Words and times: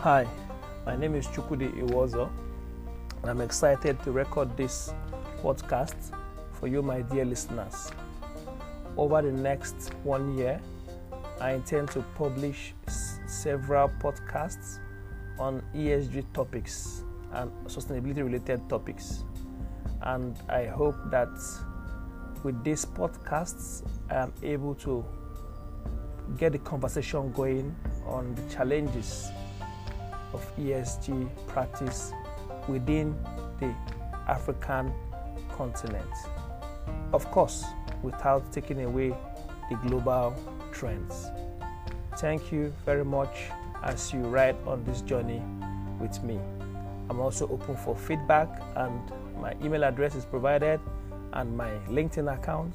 Hi, 0.00 0.26
my 0.86 0.94
name 0.94 1.16
is 1.16 1.26
Chukwudi 1.26 1.72
Iwozo, 1.72 2.30
and 3.20 3.30
I'm 3.30 3.40
excited 3.40 4.00
to 4.04 4.12
record 4.12 4.56
this 4.56 4.92
podcast 5.42 5.96
for 6.52 6.68
you, 6.68 6.82
my 6.82 7.02
dear 7.02 7.24
listeners. 7.24 7.90
Over 8.96 9.22
the 9.22 9.32
next 9.32 9.92
one 10.04 10.38
year, 10.38 10.60
I 11.40 11.50
intend 11.52 11.88
to 11.90 12.02
publish 12.16 12.74
s- 12.86 13.18
several 13.26 13.88
podcasts 14.00 14.78
on 15.36 15.62
ESG 15.74 16.24
topics 16.32 17.02
and 17.32 17.50
sustainability 17.66 18.22
related 18.24 18.68
topics. 18.68 19.24
And 20.02 20.36
I 20.48 20.66
hope 20.66 20.96
that 21.10 21.28
with 22.44 22.62
these 22.62 22.84
podcasts, 22.84 23.82
I 24.10 24.14
am 24.14 24.32
able 24.44 24.76
to 24.76 25.04
get 26.36 26.52
the 26.52 26.58
conversation 26.58 27.32
going 27.32 27.74
on 28.06 28.36
the 28.36 28.42
challenges 28.54 29.28
of 30.32 30.56
ESG 30.58 31.28
practice 31.46 32.12
within 32.68 33.16
the 33.60 33.74
African 34.26 34.92
continent. 35.50 36.10
Of 37.12 37.30
course, 37.30 37.64
without 38.02 38.52
taking 38.52 38.84
away 38.84 39.14
the 39.70 39.76
global 39.86 40.34
trends. 40.72 41.26
Thank 42.18 42.52
you 42.52 42.72
very 42.84 43.04
much 43.04 43.50
as 43.82 44.12
you 44.12 44.20
ride 44.20 44.56
on 44.66 44.84
this 44.84 45.02
journey 45.02 45.42
with 46.00 46.22
me. 46.22 46.38
I'm 47.10 47.20
also 47.20 47.48
open 47.48 47.76
for 47.76 47.96
feedback, 47.96 48.60
and 48.76 49.00
my 49.40 49.54
email 49.64 49.84
address 49.84 50.14
is 50.14 50.24
provided 50.24 50.80
and 51.32 51.56
my 51.56 51.70
LinkedIn 51.88 52.32
account. 52.32 52.74